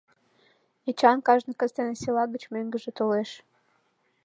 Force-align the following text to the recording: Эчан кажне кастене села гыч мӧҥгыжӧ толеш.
Эчан 0.89 1.17
кажне 1.27 1.53
кастене 1.59 1.95
села 2.01 2.23
гыч 2.33 2.43
мӧҥгыжӧ 2.53 2.91
толеш. 2.97 3.31